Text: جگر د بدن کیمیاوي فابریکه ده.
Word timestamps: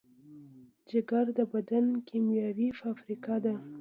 جگر 0.89 1.25
د 1.37 1.39
بدن 1.51 1.85
کیمیاوي 2.07 2.67
فابریکه 2.79 3.35
ده. 3.43 3.53